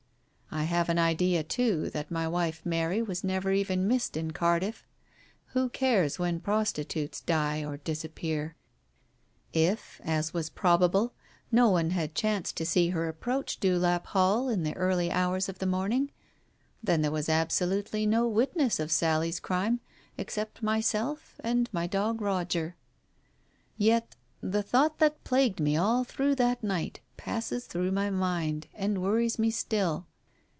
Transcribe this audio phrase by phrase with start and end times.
[0.53, 4.85] I have an idea too that my wife Mary was never even missed in Cardiff—
[5.53, 8.57] who cares when prostitutes die or disappear?
[9.53, 11.13] If, as was probable,
[11.53, 15.59] no one had chanced to see her approach Dewlap Hall in the early hours of
[15.59, 16.11] the morning,
[16.83, 19.79] then there was absolutely no witness of Sally's crime
[20.17, 22.75] except myself and my dog Roger*
[23.77, 29.01] Yet, the thought that plagued me all through that night passes through my mind, and
[29.01, 30.07] worries me still.